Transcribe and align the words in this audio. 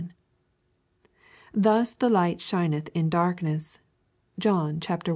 Thus 1.53 1.93
the 1.93 2.09
light 2.09 2.41
shineth 2.41 2.89
in 2.95 3.07
darkness, 3.11 3.77
(John 4.39 4.77
i. 4.89 4.97
5.) 4.97 5.01